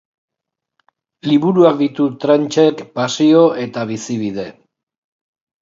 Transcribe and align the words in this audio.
Liburuak 1.31 1.77
ditu 1.83 2.09
Tranchek 2.25 2.83
pasio 2.97 3.45
eta 3.67 3.87
bizibide. 3.93 4.51